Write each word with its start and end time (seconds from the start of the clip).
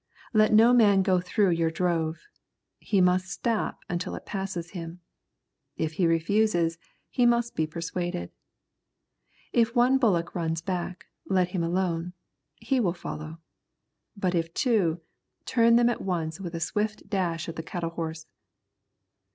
Let 0.33 0.51
no 0.51 0.73
man 0.73 1.03
go 1.03 1.19
through 1.21 1.51
your 1.51 1.69
drove. 1.69 2.25
He 2.79 3.01
must 3.01 3.27
stop 3.27 3.81
until 3.87 4.15
it 4.15 4.25
passes 4.25 4.71
him. 4.71 4.99
If 5.77 5.91
he 5.93 6.07
refuses, 6.07 6.79
he 7.11 7.27
must 7.27 7.55
be 7.55 7.67
persuaded. 7.67 8.31
If 9.53 9.75
one 9.75 9.99
bullock 9.99 10.33
runs 10.33 10.63
back, 10.63 11.05
let 11.27 11.49
him 11.49 11.61
alone; 11.61 12.13
he 12.55 12.79
will 12.79 12.93
follow. 12.95 13.41
But 14.17 14.33
if 14.33 14.51
two, 14.55 15.01
turn 15.45 15.75
them 15.75 15.87
at 15.87 16.01
once 16.01 16.39
with 16.39 16.55
a 16.55 16.59
swift 16.59 17.07
dash 17.07 17.47
of 17.47 17.53
the 17.53 17.61
cattle 17.61 17.91
horse. 17.91 18.25